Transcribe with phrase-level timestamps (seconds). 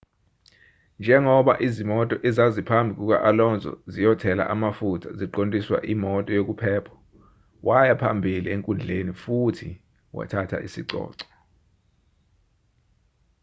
[1.01, 6.93] njengoba izimoto ezaziphambi kuka-alonso ziyothela amafutha ziqondiswa imoto yokuphepha
[7.67, 9.69] waya phambili enkundleni futhi
[10.17, 11.23] wathatha isicoco